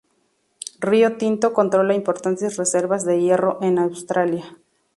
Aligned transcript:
Rio 0.87 1.09
Tinto 1.19 1.53
controla 1.53 1.93
importantes 1.93 2.57
reservas 2.57 3.05
de 3.05 3.19
hierro 3.21 3.59
en 3.61 3.77
Australia. 3.77 4.57